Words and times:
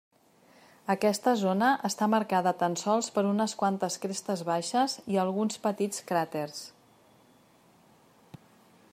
Aquesta 0.91 1.33
zona 1.41 1.67
està 1.89 2.07
marcada 2.13 2.53
tan 2.61 2.77
sols 2.83 3.09
per 3.17 3.23
unes 3.33 3.53
quantes 3.59 3.97
crestes 4.05 4.41
baixes 4.47 4.95
i 5.15 5.19
alguns 5.25 5.61
petits 5.67 6.03
cràters. 6.13 6.63